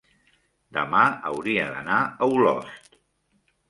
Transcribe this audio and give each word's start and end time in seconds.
demà 0.77 1.03
hauria 1.33 1.69
d'anar 1.77 2.01
a 2.09 2.35
Olost. 2.35 3.03